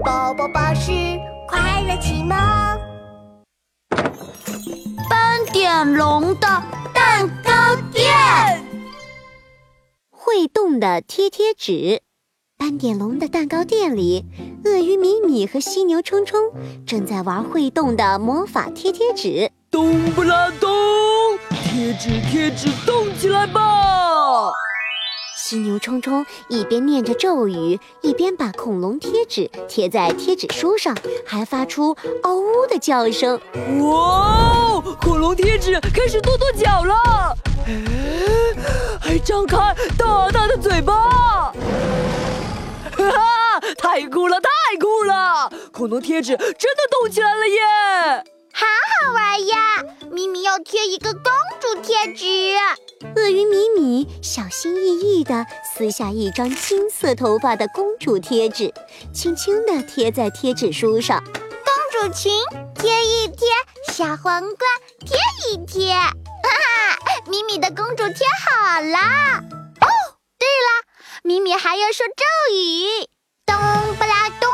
[0.00, 0.90] 宝宝巴士
[1.46, 2.30] 快乐启蒙。
[5.10, 6.62] 斑点龙的
[6.94, 8.64] 蛋糕店，
[10.10, 12.00] 会动的贴贴纸。
[12.56, 14.24] 斑点龙的蛋糕店里，
[14.64, 16.40] 鳄鱼米米和犀牛冲冲
[16.86, 19.50] 正在玩会动的魔法贴贴纸。
[19.70, 20.70] 咚不拉咚，
[21.50, 24.11] 贴纸贴纸动起来吧！
[25.52, 30.96] 犀牛冲冲一边念着咒语，一边把恐龙贴纸贴在贴纸书上，
[31.26, 33.38] 还发出“嗷呜”的叫声。
[33.82, 34.80] 哇！
[34.98, 37.36] 恐龙贴纸开始跺跺脚了，
[38.98, 39.58] 还张开
[39.98, 40.94] 大大的嘴巴！
[42.96, 44.48] 哈哈，太酷了，太
[44.80, 45.52] 酷了！
[45.70, 48.24] 恐龙贴纸真的动起来了耶！
[48.54, 48.64] 好
[49.04, 49.84] 好玩呀！
[50.10, 51.22] 咪咪要贴一个公
[51.60, 52.24] 主贴纸。
[53.16, 58.72] 鳄鱼米米小心翼翼地撕下一张金色头发的公主贴纸，
[59.12, 61.22] 轻轻地贴在贴纸书上。
[61.24, 62.32] 公主裙
[62.74, 63.48] 贴一贴，
[63.92, 64.58] 小皇冠
[65.00, 65.18] 贴
[65.50, 66.98] 一贴，哈哈！
[67.28, 69.42] 米米的公主贴好啦。
[69.80, 69.86] 哦，
[70.38, 70.84] 对了，
[71.22, 73.08] 米米还要说咒语：
[73.44, 73.56] 咚
[73.96, 74.50] 不啦咚，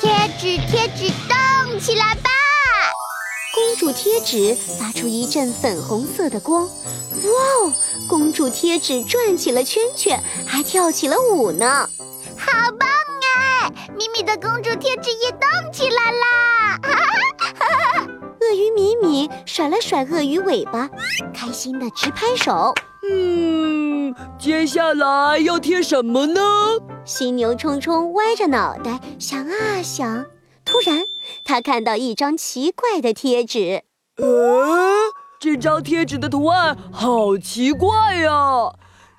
[0.00, 2.31] 贴纸贴纸动起来吧！
[3.62, 6.64] 公主贴纸发出一阵粉红色的光。
[6.64, 7.30] 哇
[7.62, 7.72] 哦！
[8.08, 11.88] 公主贴纸转起了圈圈，还跳起了舞呢，
[12.36, 12.88] 好棒
[13.62, 13.70] 哎！
[13.96, 16.80] 米米的公主贴纸也动起来啦！
[18.40, 20.90] 鳄鱼米米甩了甩鳄鱼尾巴，
[21.32, 22.74] 开心的直拍手。
[23.08, 26.40] 嗯，接下来要贴什么呢？
[27.04, 30.26] 犀牛冲冲歪着脑袋想啊想，
[30.64, 31.06] 突然
[31.44, 33.82] 他看到一张奇怪的贴纸。
[34.16, 35.12] 呃。
[35.40, 38.72] 这张贴纸的图案好奇怪呀，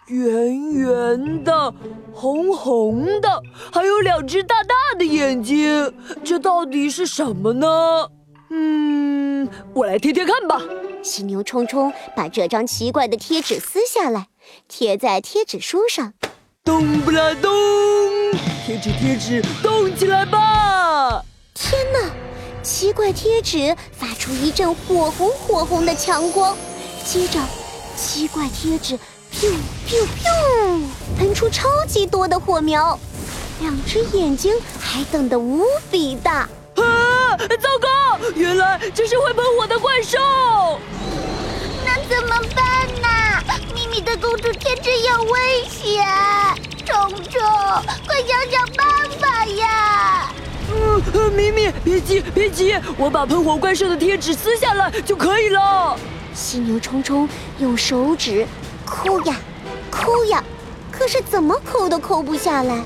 [0.08, 1.73] 圆圆的，
[2.13, 8.07] 红红的，还有两只大大的眼睛，这到底是什么呢？
[8.52, 10.61] 嗯，我来贴贴看吧。
[11.03, 14.28] 犀牛冲冲把这张奇怪的贴纸撕下来，
[14.69, 16.13] 贴在贴纸书上。
[16.63, 17.51] 咚不啦咚，
[18.66, 21.22] 贴纸贴纸动起来吧！
[21.63, 22.12] 天哪！
[22.62, 26.57] 奇怪贴纸发出一阵火红火红的强光，
[27.06, 27.40] 接着，
[27.96, 28.97] 奇怪贴纸
[29.31, 29.50] 噗
[29.88, 30.81] 噗噗
[31.18, 33.00] 喷出超级多的火苗，
[33.62, 36.50] 两只眼睛还瞪得无比大。
[36.75, 37.38] 啊！
[37.38, 40.19] 糟糕，原来这是会喷火的怪兽。
[41.85, 43.07] 那怎么办呢？
[43.73, 46.06] 咪咪的公主贴纸有危险，
[46.85, 47.41] 虫虫，
[48.06, 48.92] 快想想办法！
[51.13, 55.96] 呃，咪咪，别急，别急，我把喷火怪兽的贴纸撕下来就可以了。
[56.34, 57.29] 犀牛冲冲
[57.59, 58.46] 用手指
[58.85, 59.35] 抠呀，
[59.91, 60.44] 抠呀，
[60.91, 62.84] 可是怎么抠都抠不下来。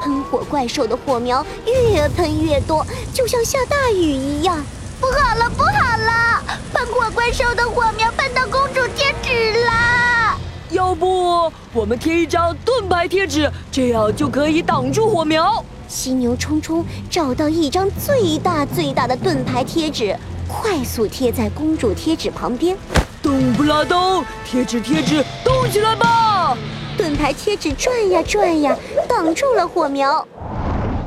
[0.00, 4.64] 喷火怪兽的火苗越喷越多，就像下大雨一样。
[5.00, 6.42] 不好了，不好了！
[6.72, 10.38] 喷火怪兽的火苗喷到公主贴纸了。
[10.70, 15.64] 要不我们贴一张盾牌贴纸，这样就可以挡住火苗。
[15.88, 20.14] 犀牛冲冲找到一张最大最大的盾牌贴纸，
[20.46, 22.76] 快速贴在公主贴纸旁边。
[23.22, 26.56] 咚不拉咚，贴纸贴纸动起来吧！
[26.96, 28.76] 盾牌贴纸转呀转呀，
[29.08, 30.16] 挡住了火苗。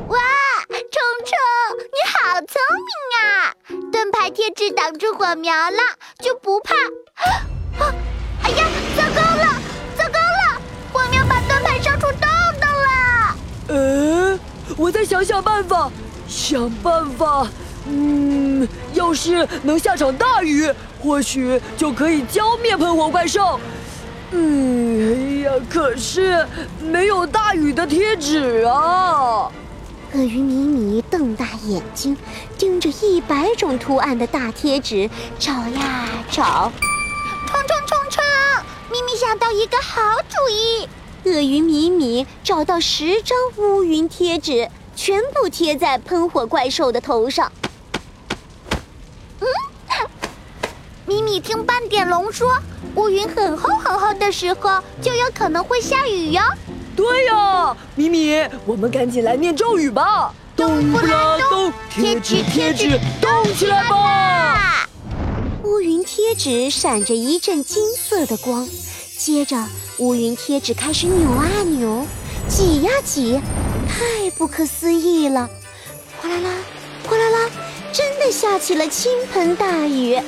[0.08, 0.18] 哇，
[0.68, 0.78] 冲
[1.24, 3.54] 冲，你好聪明啊！
[3.90, 5.78] 盾牌贴纸挡住火苗了，
[6.18, 6.74] 就不怕。
[15.04, 15.90] 想想办法，
[16.28, 17.46] 想办法。
[17.86, 23.58] 嗯，要是能下场大雨，或许就可以浇灭喷火怪兽。
[24.30, 26.46] 嗯，哎呀，可是
[26.80, 29.50] 没有大雨的贴纸啊！
[30.14, 32.16] 鳄鱼米米瞪大眼睛，
[32.56, 36.70] 盯着一百种图案的大贴纸找呀找。
[37.46, 38.24] 冲冲冲冲！
[38.90, 40.88] 咪咪想到一个好主意。
[41.24, 47.50] 鳄鱼米米找到十张乌云贴纸，全部贴在喷火怪兽的头上。
[49.40, 49.46] 嗯，
[51.06, 52.56] 米米听斑点龙说，
[52.94, 56.42] 乌云很厚很厚的时候，就有可能会下雨哟。
[56.94, 58.34] 对呀，米米，
[58.66, 60.32] 我们赶紧来念咒语吧！
[60.54, 64.86] 动不啦动，贴纸贴纸动起来吧！
[65.64, 68.68] 乌云贴纸闪着一阵金色的光，
[69.16, 69.66] 接着。
[69.98, 72.06] 乌云贴纸开始扭啊扭，
[72.48, 73.40] 挤呀挤，
[73.92, 75.48] 太不可思议了！
[76.20, 76.50] 哗啦啦，
[77.08, 77.50] 哗啦啦，
[77.92, 80.20] 真的下起了倾盆大雨，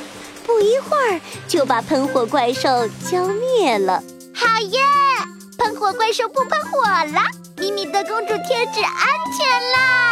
[0.46, 4.02] 不一会儿就把喷火怪兽浇灭了。
[4.34, 4.80] 好耶！
[5.56, 7.22] 喷火怪兽不喷火了，
[7.56, 9.06] 咪咪的公主贴纸安
[9.36, 10.03] 全啦！